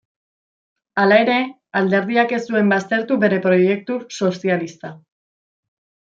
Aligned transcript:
Hala 1.01 1.19
ere, 1.25 1.35
alderdiak 1.81 2.33
ez 2.37 2.39
zuen 2.53 2.73
baztertu 2.73 3.19
bere 3.25 3.39
proiektu 3.45 3.99
sozialista. 4.21 4.95